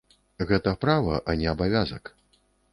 [0.51, 2.15] Гэта права, а не абавязак.